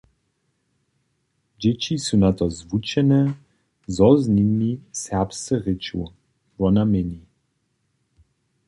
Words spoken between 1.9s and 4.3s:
su na to zwučene, zo z